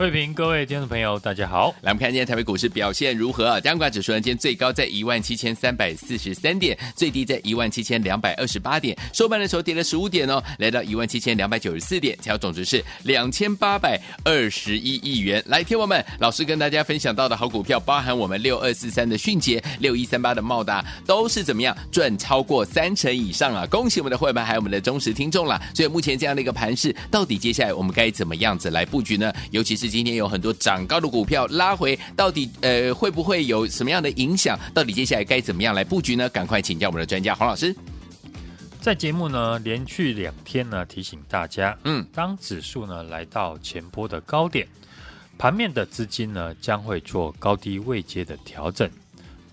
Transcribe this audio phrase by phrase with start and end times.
[0.00, 1.74] 费平，各位听众朋友大家好。
[1.82, 3.60] 来，我们看今天台北股市表现如何啊？
[3.60, 15.44] 加权指数呢，今天最高在一万七千三百四十三点，最低在一万七千两百二十八点，收盘的时候跌了十五点哦，来到一万七千两百九十四点，成交总值是两千八百二十一亿元。
[15.44, 23.66] 来，听我们老师跟大家分享到的好股票，包含我们六二四三的迅捷、六一三八的茂达，都是怎么样赚超过三成以上啊！
[23.66, 25.60] 恭喜我们的会员还有我们的忠实听众啦！
[25.74, 29.30] 所以目前这样的一个盘势，到底接下来我们该怎么样子来布局呢？
[29.50, 34.58] 尤其是今天有很多涨高的股票拉回，到底呃会不会有什么样的影响？
[34.72, 36.28] 到底接下来该怎么样来布局呢？
[36.28, 37.74] 赶快请教我们的专家黄老师。
[38.80, 44.66] 在节目呢连续两天呢提醒大家，嗯，当指数呢来到前波的高点。
[45.36, 48.90] 盘面的资金呢，将会做高低位阶的调整，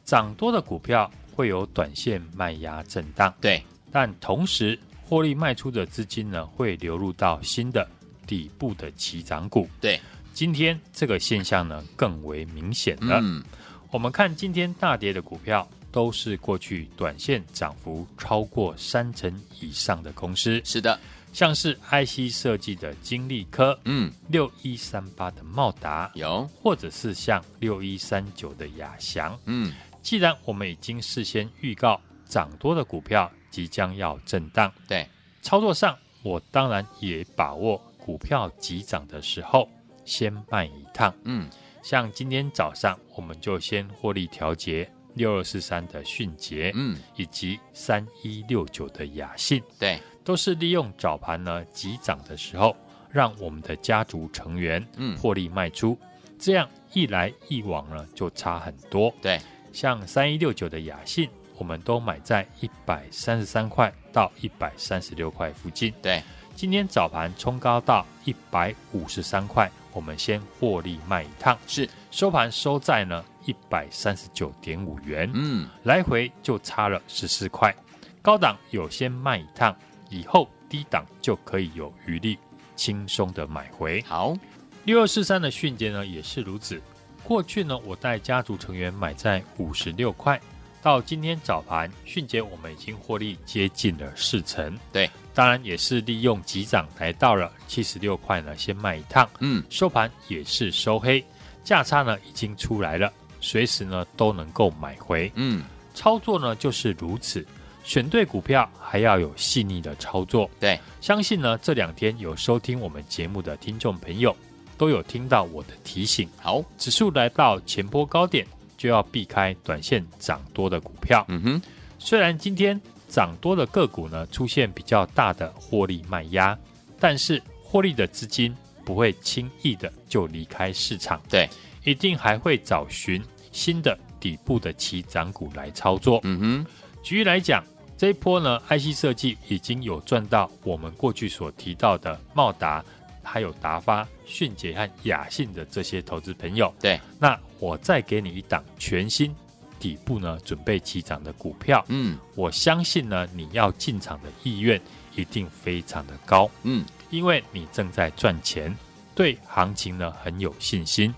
[0.03, 7.87] 涨多的股票会有短线卖压震荡，对，但同时获利卖出的资金呢，会流入到新的
[8.25, 9.97] 底部的起涨股，对，
[10.37, 13.19] 今天这个现象呢更为明显了。
[13.23, 13.43] 嗯，
[13.89, 20.99] 我们看今天大跌的股票，都是过去短线涨幅超过三成以上的公司，是的。
[21.33, 35.09] 像是 IC 设计的金利科，嗯，六一三八的茂达有，或者是像六一三九的亚翔，嗯，既然我们已经事先预告涨多的股票即将要震荡，对，
[35.41, 39.67] 操作上我当然也把握股票急涨的时候
[40.07, 41.47] 先卖一趟，嗯，
[41.83, 49.99] 像今天早上我们就先获利调节六二四三的迅捷，嗯，以及三一六九的雅信，对。
[50.23, 52.75] 都是利用早盘呢急涨的时候，
[53.09, 55.17] 让我们的家族成员嗯。
[55.17, 59.13] 获利卖出，嗯、这样一来一往呢就差很多。
[59.21, 59.39] 对，
[59.71, 65.93] 像三一六九的雅信，我们都买在一百三十三块到一百三十六块附近。
[66.01, 66.21] 对，
[66.55, 77.75] 今天早盘冲高到一百五十三块，我们先获利卖一趟，是收盘收在呢一百三十九点五元，嗯，来回就差了十四块，
[78.21, 79.75] 高档有先卖一趟。
[80.11, 82.37] 以后低档就可以有余力，
[82.75, 83.99] 轻松的买回。
[84.03, 84.37] 好，
[84.85, 86.79] 六二四三的迅捷呢也是如此。
[87.23, 90.39] 过去呢，我带家族成员买在五十六块，
[90.87, 94.73] 到今天早盘，迅捷我们已经获利接近了四成。
[94.89, 99.29] 对，当然也是利用急涨来到了七十六块呢，先卖一趟。
[99.39, 101.21] 嗯，收盘也是收黑，
[101.61, 103.11] 价差呢已经出来了，
[103.41, 105.29] 随时呢都能够买回。
[105.35, 105.61] 嗯，
[105.93, 107.45] 操作呢就是如此。
[107.83, 114.33] 选对股票还要有细腻的操作，对，相信呢这两天有收听我们节目的听众朋友
[114.77, 116.29] 都有听到我的提醒。
[116.41, 118.47] 好，指数来到前波高点，
[118.77, 121.25] 就要避开短线涨多的股票。
[121.27, 121.61] 嗯哼，
[121.99, 122.79] 虽然今天
[123.09, 126.57] 涨多的个股呢出现比较大的获利卖压，
[126.99, 128.55] 但是获利的资金
[128.85, 131.49] 不会轻易的就离开市场，对，
[131.83, 133.21] 一定还会找寻
[133.51, 136.21] 新的底部的起涨股来操作。
[136.23, 136.65] 嗯哼，
[137.01, 137.63] 举例来讲。
[137.99, 142.85] 这一波呢，IC 设计已经有赚到我们过去所提到的茂达，
[143.23, 146.71] 还有达发、迅捷和雅信的这些投资朋友。
[146.79, 149.35] 对，那我再给你一档全新
[149.79, 151.83] 底部呢，准备起涨的股票。
[151.89, 154.81] 嗯，我相信呢，你要进场的意愿
[155.15, 156.49] 一定非常的高。
[156.63, 158.75] 嗯，因为你正在赚钱，
[159.13, 161.13] 对行情呢很有信心，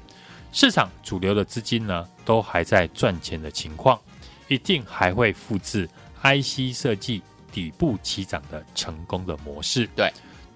[0.51, 3.99] 市场主流的资金呢都还在赚钱的情况，
[4.47, 5.89] 一定还会复制。
[6.21, 10.11] IC 设计底部起涨的成功的模式，对，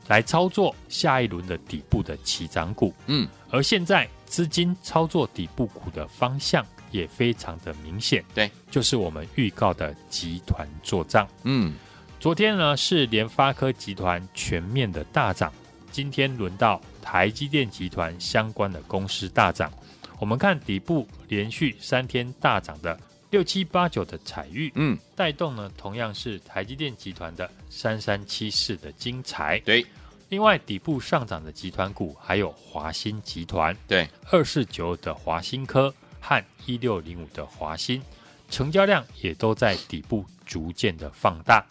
[0.10, 2.94] 来操作下一轮的底部的起涨股。
[3.06, 11.28] 嗯，而现在资金操作底部股的方向也非常的明显，对，就是我们预告的集团做账。
[11.44, 11.76] 嗯，
[12.20, 15.54] 昨天呢是联发科集团全面的大涨，
[15.92, 19.72] 今天轮到台积电集团相关的公司大涨。
[20.20, 23.00] 我们看底部连续三天大涨的。
[23.30, 29.86] 六七八九的彩玉，嗯，带动呢，同样是台积电集团的三三七四的精彩，对。
[30.34, 38.02] 另外底部上涨的集团股还有华新集团，对，二四九的华新科和一六零五的华新，
[38.50, 41.64] 成交量也都在底部逐渐的放大。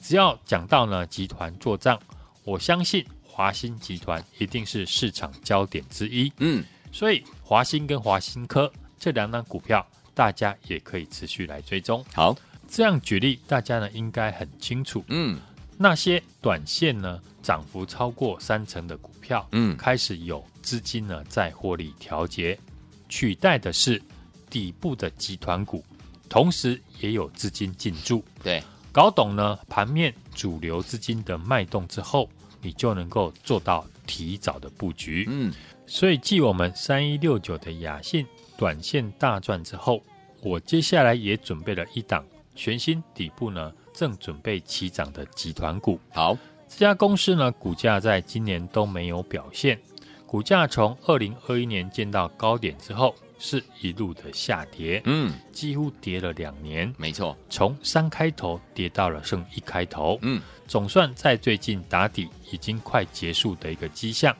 [0.00, 2.00] 只要讲到呢集团做账，
[2.44, 9.84] 我相信华新集团一定是市场焦点之一，嗯，所以华新跟华新科这两档股票。
[10.14, 12.04] 大家也可以持续来追踪。
[12.14, 12.36] 好，
[12.68, 15.04] 这样举例，大家呢应该很清楚。
[15.08, 15.36] 嗯，
[15.76, 22.58] 那些短线呢涨幅超过三成的股票，嗯，开始有资金呢在获利调节，
[23.10, 24.00] 取代的是
[24.48, 25.84] 底部的集团股，
[26.28, 28.24] 同时也有资金进驻。
[28.42, 32.30] 对，搞懂呢盘面主流资金的脉动之后，
[32.62, 35.26] 你就能够做到提早的布局。
[35.28, 35.52] 嗯，
[35.86, 38.26] 所以继我们三一六九的雅信
[38.56, 40.02] 短线大赚之后，
[40.40, 42.24] 我接下来也准备了一档
[42.56, 43.70] 全新底部呢。
[43.96, 46.36] 正准备起涨的集团股，好，
[46.68, 49.78] 这家公司呢，股价在今年都没有表现，
[50.26, 64.34] 股价从二零二一年见到高点之后，是一路的下跌，嗯，几乎跌了两年，没错，从三开头跌到了剩一开头，嗯，总算在最近打底，已经快结束的一个迹象。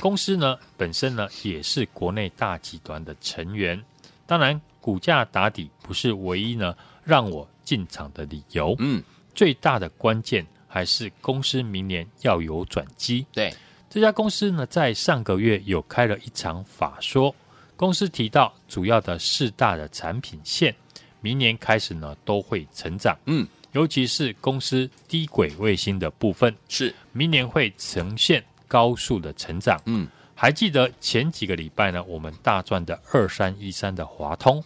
[0.00, 3.82] 公司呢本身呢也是国内大集团的成员，
[4.26, 6.74] 当然股价打底不是唯一呢
[7.04, 7.48] 让我。
[7.66, 9.02] 进场的理由，嗯，
[9.34, 13.26] 最大的关键还是公司明年要有转机。
[13.32, 13.52] 对，
[13.88, 17.34] 这家公司呢，在上个月有开了一场法说，
[17.76, 20.74] 公司提到主要的四大的产品线，
[21.20, 23.16] 明年开始呢都会成长。
[23.26, 29.80] 嗯，尤其是公司低轨卫星的部分，是明年会呈现高速的成长。
[29.86, 34.62] 嗯，还记得前几个礼拜呢，我们大赚的二三一三的华通。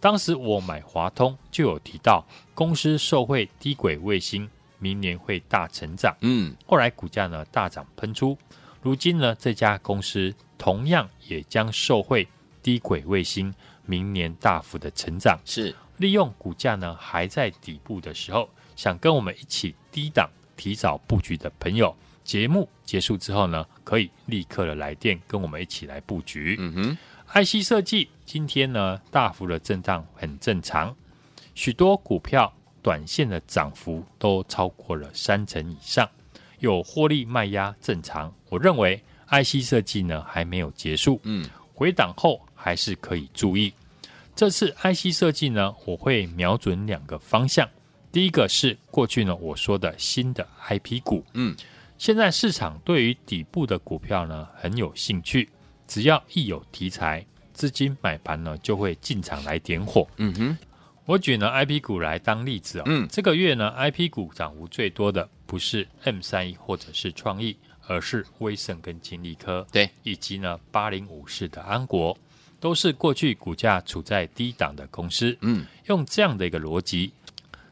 [0.00, 4.50] 当时我买华通就有提到，公司受惠低轨卫星，
[4.82, 6.14] 明年会大成长。
[6.22, 8.36] 嗯，后来股价呢大涨喷出，
[8.82, 12.26] 如今呢这家公司同样也将受惠
[12.60, 13.54] 低轨卫星，
[13.86, 15.38] 明年大幅的成长。
[15.44, 26.56] 是利用股价呢还在底部的时候，想跟我们一起低档提早布局的朋友，节目结束之后呢，可以立刻的来电跟我们一起来布局。
[26.58, 26.98] 嗯哼。
[27.34, 30.94] IC 设计今天呢大幅的震荡很正常，
[31.54, 32.52] 许多股票
[32.82, 36.08] 短线的涨幅都超过了三成以上，
[36.58, 38.34] 有获利卖压正常。
[38.48, 43.72] 我认为 IC 设计呢还没有结束，嗯，回档后还是可以注意。
[44.34, 47.68] 这次 IC 设计呢，我会瞄准两个方向，
[48.10, 51.54] 第一个是过去呢我说的新的 IP 股，嗯，
[51.98, 55.48] 现在市场对于底部的股票呢很有兴趣。
[55.86, 60.08] 只要一有题材，资金买盘呢就会进场来点火。
[60.16, 60.58] 嗯哼，
[61.04, 62.82] 我举呢 I P 股来当例子哦。
[62.86, 67.56] 嗯，这个月呢 I P 股涨幅最多的不是 M 三一或者是创意，
[67.86, 69.66] 而是威盛跟金利科。
[69.72, 72.16] 对，以及呢八零五四的安国，
[72.60, 75.36] 都是过去股价处在低档的公司。
[75.40, 77.12] 嗯，用这样的一个逻辑，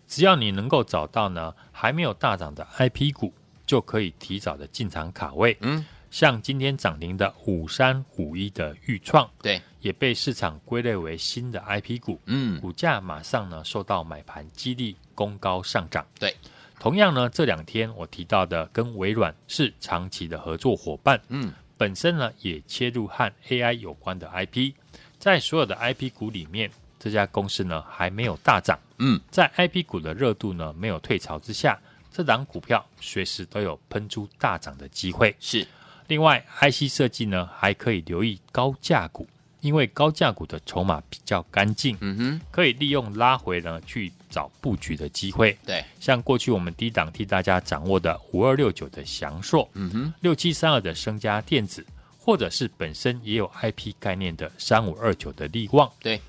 [0.09, 3.33] 只要你能够找到呢还没有大涨的 I P 股，
[3.65, 5.57] 就可以提早的进场卡位。
[5.61, 5.87] 嗯。
[6.11, 16.05] 像今天涨停的五三五一的钰创，对，也被市场归类为新的 IP 股，嗯，股价马上呢受到买盘激励，攻高上涨。
[16.19, 16.35] 对，
[16.81, 24.73] 同样呢，这两天我提到的跟微软是长期的合作伙伴，嗯，本身呢也切入和 AI 有关的 IP，
[25.19, 26.69] 在所有的 IP 股里面，
[26.99, 31.79] 这家公司呢还没有大涨，嗯，在 IP 股的热度呢没有退潮之下，
[32.11, 35.65] 这档股票随时都有喷出大涨的机会，是。
[36.11, 39.29] 另外，IC 设计呢还可以留意高价股，
[39.61, 45.57] 因为高价股的筹码比较干净，嗯哼，可以利用拉回呢去找布局的机会。
[45.65, 51.87] 对，像过去我们低档替大家掌握的五二六九的祥硕，嗯哼，六七三二的升家电子，
[52.19, 56.21] 或者是本身也有 IP 概念的三五二九的力旺，对，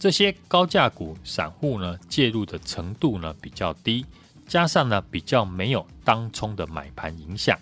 [0.00, 4.04] 这些高价股散户呢介入的程度呢比较低，
[4.48, 7.56] 加上呢比较没有当冲的买盘影响。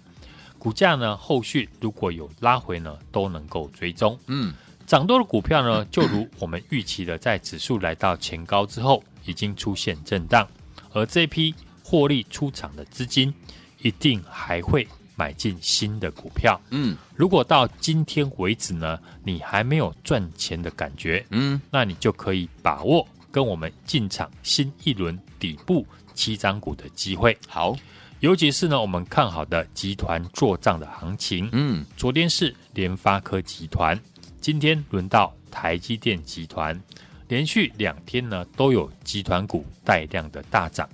[0.59, 4.19] 股价呢，后续如果有拉回呢，都能够追踪。
[4.27, 4.53] 嗯，
[4.87, 10.47] 涨多的股票呢， 就如我们预期的，在指数来到前高之后，已经出现震荡，
[10.93, 13.33] 而这批获利出场的资金，
[13.81, 16.61] 一定还会买进新的股票。
[16.71, 27.39] 嗯，如果到今天为止呢，你还没有赚钱的感觉，嗯，那你就可以把握跟我们进场新一轮底部七张股的机会。
[27.47, 27.77] 好。
[28.21, 31.49] 尤其是呢，我们看好的集团做账的行情。
[31.53, 33.99] 嗯，昨天是联发科集团，
[34.41, 36.81] 今天轮到台积电集团，
[37.29, 40.89] 连续两天呢都有集团股带量的大涨，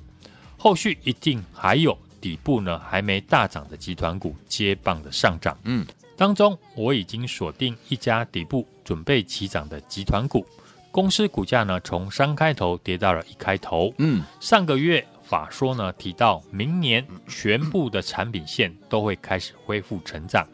[0.58, 5.56] 后续一定还有底部呢还没大涨的集团股接棒的上涨。
[5.64, 5.86] 嗯，
[6.18, 10.46] 当中我已经锁定一家底部准备起涨的集团股，
[10.90, 13.94] 公司股价呢从三开头跌到了一开头。
[13.96, 15.02] 嗯，上个月。
[15.34, 20.46] 法说呢，提到明年全部的产品线都会开始恢复成长，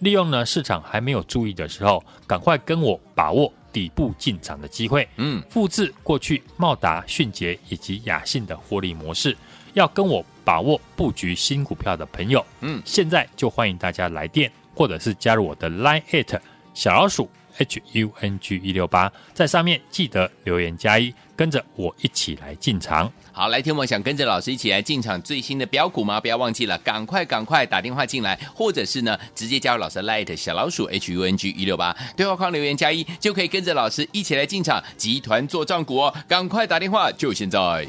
[0.00, 5.08] 利用呢市场还没有注意的时候，赶快跟我把握底部进场的机会。
[5.16, 9.34] 嗯，复制过去茂达、迅捷以及雅信的获利模式，
[9.72, 16.38] 要跟我把握布局新股票的朋友，嗯，现在就欢迎大家来电或者是加入我的 Line@
[16.74, 17.26] 小老鼠
[17.58, 23.10] H U N G 一六八，在上面记得留言加一，跟着我一起来进场。
[23.32, 26.20] 好，来，听我想跟着老师一起来进场最新的标股吗？
[26.20, 36.14] 不要忘记了，赶快赶快打电话进来，或者是呢，直接加入老师 Light 小老鼠 H U N G 一六八，对话框留言加一，就可以跟着老师一起来进场集团做账股哦。
[36.26, 37.86] 赶快打电话，就现在。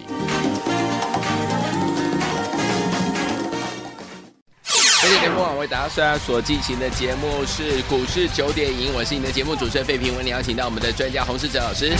[4.99, 11.95] 这个节目为大家所进行的节目是股市九点赢，我是你的节目主持人费平，为你邀请到我们的专家洪世哲老师，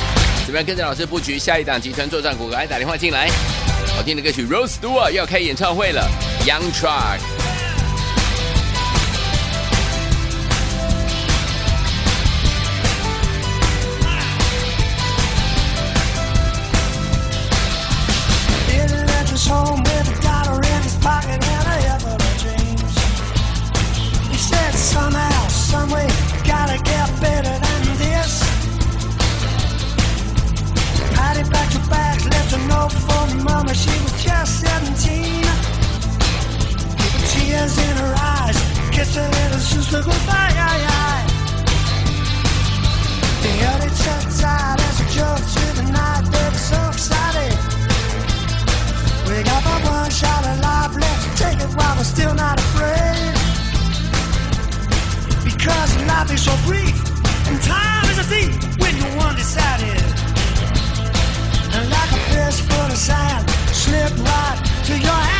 [0.46, 2.50] 怎么样跟着老师布局下一档集团作战股？
[2.50, 3.30] 来打电话进来，
[3.96, 6.10] 好听的歌曲 Rose Door 要开演唱会了
[6.44, 7.47] ，Young Truck。
[56.48, 56.96] so brief,
[57.50, 60.01] and time is a thief when you're undecided.
[61.75, 65.37] And like a fistful of sand, slip right to your hand.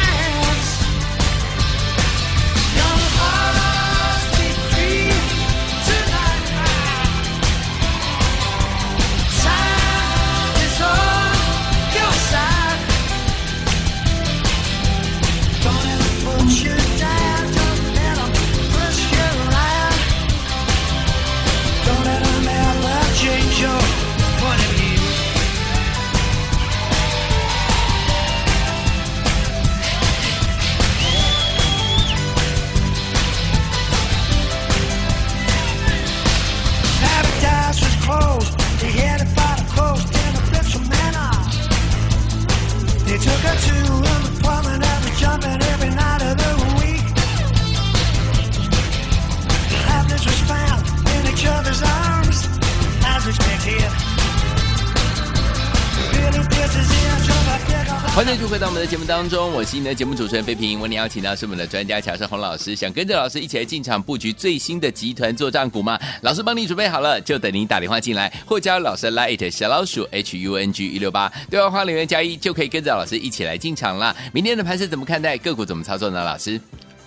[58.18, 60.80] 欢迎回到我们的节目当中，我是你的节目主持人费平。
[60.80, 66.00] 为你邀请到是我们的专家乔生洪老师，想跟着老师一起来进场布局最新的集团作帐股吗？
[66.24, 74.16] 老师帮你准备好了，就等您打电话进来，或加入老师 Light 小老鼠 H U N G 一六八，对话框留言加一，就可以跟着老师一起来进场了。
[74.34, 75.38] 明天的盘是怎么看待？
[75.38, 76.24] 个股怎么操作呢？
[76.24, 76.60] 老师，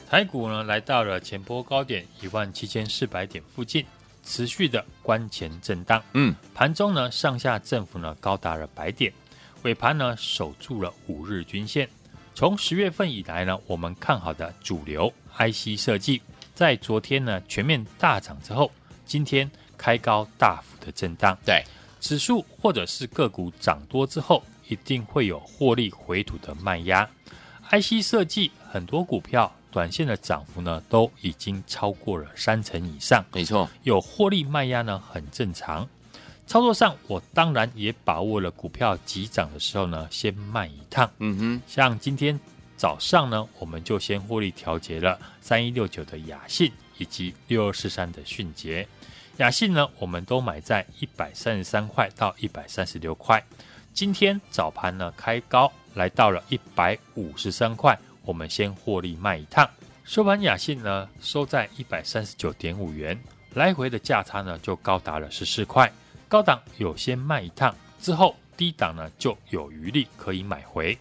[0.08, 3.84] 台股呢来到了前波高点一万七千四百点附近，
[4.24, 6.00] 持续的关前震荡。
[6.12, 9.12] 嗯，盘中呢上下振幅呢高达了百点。
[9.62, 11.88] 尾盘呢守住了五日均线。
[12.34, 16.22] 从十月份以来呢，我们看好的主流 IC 设计，
[16.54, 18.70] 在昨天呢全面大涨之后，
[19.04, 21.36] 今天开高大幅的震荡。
[21.44, 21.62] 对，
[22.00, 27.08] 指数或者是个股涨多之后，一定会有获利回吐的卖压。
[27.70, 33.24] IC 设计很多股票短线的涨幅呢，都已经超过了三成以上。
[33.32, 35.86] 没错，有获利卖压呢，很正常。
[36.50, 41.08] 操作上，我当然也把握了股票急涨的时候呢，先卖一趟。
[41.18, 42.36] 嗯哼，像今天
[42.76, 48.84] 早上呢，我们就先获利调节了三一六九的雅信以及六二四三的迅捷。
[49.36, 53.40] 雅信呢，我们都买在一百三十三块到一百三十六块。
[53.94, 59.70] 今天早盘呢开高来到了一百五十三块，我们先获利卖一趟。
[60.04, 63.16] 收盘雅信呢收在一百三十九点五元，
[63.54, 65.88] 来回的价差呢就高达了十四块。
[66.30, 70.96] 高档有先卖一趟，之后低档呢就有余力可以买回。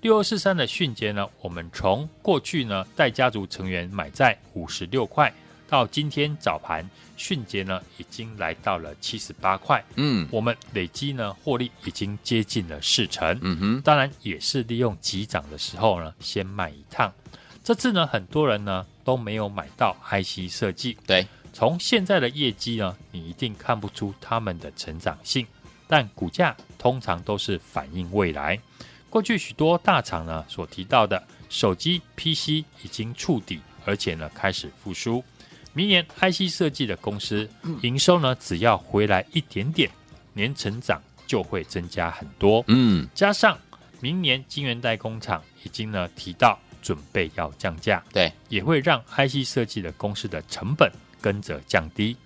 [0.00, 5.30] 六二四三的迅捷呢，我们从过去呢带家族成员买在五十六块，
[5.68, 9.84] 到今天早盘迅捷呢已经来到了七十八块。
[9.96, 13.38] 嗯，我们累积呢获利已经接近了四成。
[13.42, 17.12] 嗯哼，当然也是利用急涨的时候呢先卖一趟。
[17.62, 20.96] 这次呢很多人呢都没有买到 IC 设计。
[21.06, 21.26] 对。
[21.60, 25.46] 从现在的业绩呢，你一定看不出他们的成长性，
[25.86, 28.58] 但股价通常都是反映未来。
[29.10, 35.22] 过去许多大厂呢所提到的手机、PC 已经触底，而且呢开始复苏。
[35.74, 37.46] 明年 IC 设计的公司
[37.82, 39.90] 营收呢只要回来一点点，
[40.32, 42.64] 年成长就会增加很多。
[42.68, 43.58] 嗯，加上
[44.00, 50.90] 明年晶圆代工厂已经呢提到准备要降价，对，也会让 IC 设计的公司的成本。
[51.20, 52.16] 跟着降低，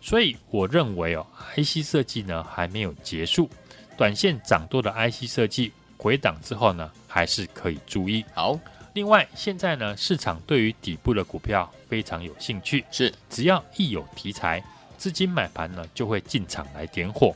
[0.00, 1.26] 所以我认为哦
[1.56, 3.48] ，IC 设计呢还没有结束，
[3.96, 8.24] 短线涨多的 IC 设计回档之后呢，还是可以注意。
[8.34, 8.58] 好，
[8.94, 13.12] 另外现在呢，市场对于底部的股票非常有兴趣，是。
[13.28, 14.62] 只要一有题材，
[14.96, 17.34] 资金买盘呢就会进场来点火，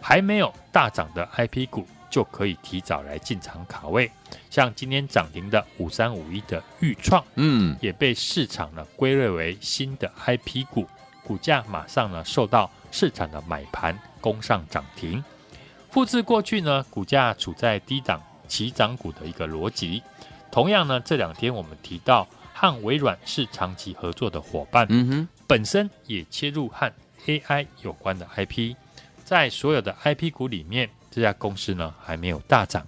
[0.00, 4.08] 还没有大涨的 IP 股就可以提早来进场卡位。
[4.48, 10.86] 像今天涨停的五三五一的豫创，嗯，也被市场呢归类为新的 IP 股，
[11.24, 15.24] 股价马上呢受到市场的买盘攻上涨停。
[15.90, 20.00] 复制过去呢股价处在低档起涨股的一个逻辑。
[20.52, 26.92] 同样呢，这两天我们提到和微软是长期合作的伙伴，嗯哼，本身也切入和
[27.26, 28.76] AI 有关的 IP，
[29.24, 32.84] 在所有的 IP 股里面，这家公司呢还没有大涨。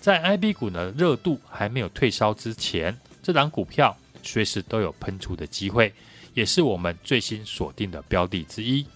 [0.00, 5.92] 在 IB 股呢热度还没有退烧之前，这档股票随时都有喷出的机会，
[6.34, 8.86] 也是我们最新锁定的标的之一。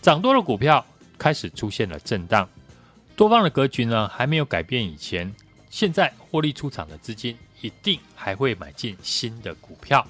[0.00, 0.82] 涨多的股票
[1.18, 2.48] 开始出现了震荡，
[3.14, 5.30] 多方的格局呢还没有改变以前，
[5.68, 10.06] 现在获利出场的资金一定还会买进新的股票。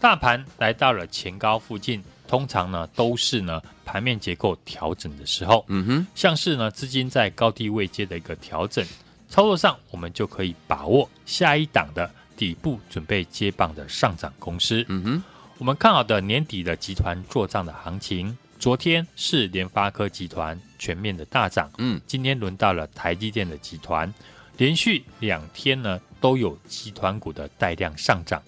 [0.00, 8.86] 大盘来到了前高附近，通常呢都是呢盘面结构调整的时候，嗯哼，像是呢资金在高低位阶的一个调整。
[9.28, 14.84] 操作上，我们就可以把握下一档的底部准备接棒的上涨公司。
[14.88, 15.22] 嗯哼，
[15.58, 18.36] 我们看好的年底的集团做账的行情。
[18.58, 24.12] 昨天是联发科集团全面的大涨，嗯，今天轮到了台积电的集团，
[24.56, 28.42] 连续两天呢都有集团股的带量上涨，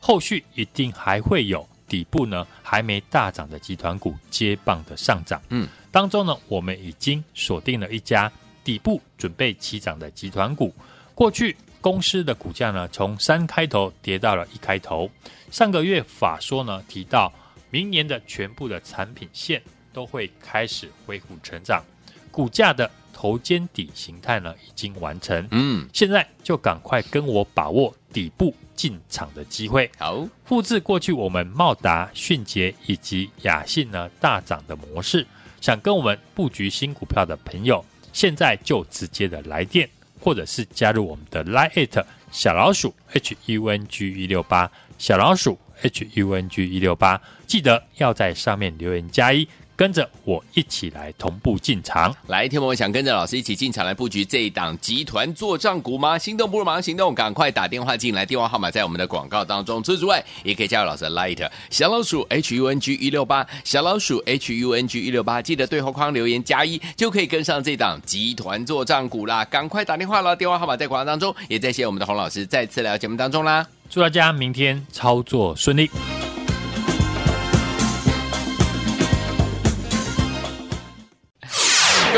[0.00, 5.40] 后续一定还会有底部呢还没大涨的集团股接棒的上涨。
[5.50, 8.30] 嗯，当中呢我们已经锁定了一家。
[8.64, 10.74] 底部准备起涨的集团股，
[11.14, 15.10] 过去公司的股价呢，从三开头跌到了一开头。
[15.50, 17.30] 上个月法说呢提到，
[17.68, 19.60] 明年的全部的产品线
[19.92, 21.84] 都会开始恢复成长，
[22.30, 25.46] 股价的头肩底形态呢已经完成。
[25.50, 29.90] 嗯，现在就赶快跟我把握底部进场的机会。
[29.98, 35.26] 好，复制过去我们茂达、迅捷以及雅信呢大涨的模式，
[35.60, 37.84] 想跟我们布局新股票的朋友。
[38.12, 39.88] 现在就直接的来电，
[40.20, 49.48] 或者是加入我们的 Line@ 小老鼠 H U N G 一六八小老鼠 H U N G 一六八，记得要在上面留言加一。
[49.76, 56.16] 跟着我一起来同步进场，来，听我想跟着老师一起进场来布局这一档集团做账股吗？
[56.16, 59.82] 心动不如马上行动，赶快打电话进来，电话号码在我们的广告当中。
[59.82, 69.44] 除此之外，也可以加入老师的 Light 小老鼠 H U N G 一六八小老鼠 H U N G 一六八，记得对话框留言加一，就可以跟上这档集团做账股啦。
[69.44, 73.66] 赶快打电话了，电话号码在广告当中，也在谢我们的洪老师再次来到节目当中啦。
[73.90, 75.90] 祝大家明天操作顺利。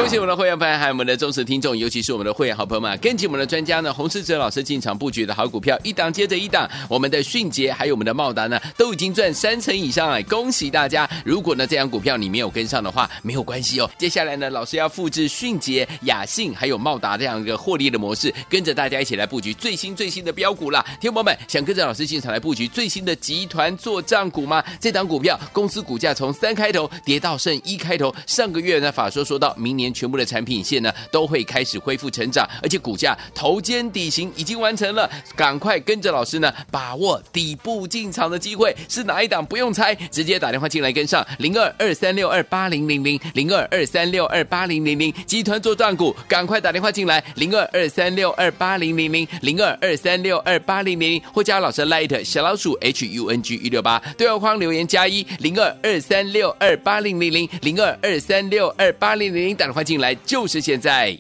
[0.07, 6.71] 恭喜我们的会员朋友，还有我们的忠实听众，尤其是我们的会员好朋友们，跟紧我们的专家呢，洪世哲老师进场布局的好股票，一档接着一档。
[6.89, 11.11] 我们的迅捷还有我们的茂达呢，都已经赚三成以上了，恭喜大家！
[11.25, 13.91] 如果呢这样股票你没有跟上的话，没有关系哦。
[13.99, 20.81] 接下来呢，老师要复制迅捷、雅信还有茂达这样一个获利的模式，跟着大家一起来布局最新最新的标股啦。
[21.01, 24.63] 听众朋友们，想跟着老师进场来布局最新的集团做账股吗？
[24.81, 29.93] 这档股票公司股价从三开头跌到剩一开头，上个月呢法说说到明年。
[29.97, 39.45] 全部的产品线呢都会开始恢复成长，而且股价头肩底型已经完成了，赶快跟着老师呢，把握底部进场的机会是哪一档？
[39.45, 61.17] 不用猜，直接打电话进来跟上零二二三六二八零零零零二二三六二八零零零集团作帐股，赶快打电话进来零二二三六二八零零零零二二三六二八零零零或加老师 Light 小老鼠 H U N G 一六八对话框留言加一零二二三六二八零零零零二二三六二八零零零打电话进来就是现在。